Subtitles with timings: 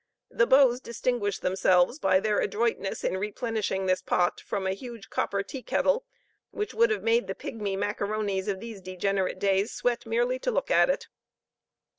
[0.31, 5.43] The beaux distinguished themselves by their adroitness in replenishing this pot from a huge copper
[5.43, 6.05] tea kettle,
[6.49, 10.71] which would have made the pigmy macaronies of these degenerate days sweat merely to look
[10.71, 11.07] at it.